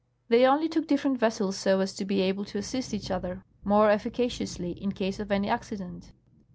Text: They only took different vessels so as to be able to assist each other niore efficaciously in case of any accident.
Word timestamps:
They 0.29 0.47
only 0.47 0.67
took 0.67 0.87
different 0.87 1.19
vessels 1.19 1.55
so 1.57 1.79
as 1.79 1.93
to 1.93 2.05
be 2.05 2.21
able 2.21 2.43
to 2.45 2.57
assist 2.57 2.91
each 2.91 3.11
other 3.11 3.43
niore 3.63 3.93
efficaciously 3.93 4.71
in 4.79 4.93
case 4.93 5.19
of 5.19 5.31
any 5.31 5.47
accident. 5.47 6.11